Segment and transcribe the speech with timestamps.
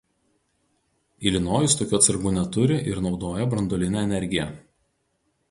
[1.31, 4.49] Ilinojus tokių atsargų neturi ir naudoja branduolinę energiją.